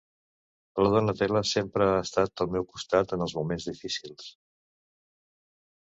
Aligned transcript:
La 0.83 0.89
Donatella 0.93 1.41
sempre 1.49 1.85
ha 1.89 1.99
estat 2.07 2.43
al 2.45 2.51
meu 2.55 2.67
costat 2.71 3.15
en 3.19 3.27
els 3.27 3.35
moments 3.41 3.71
difícils. 3.71 4.29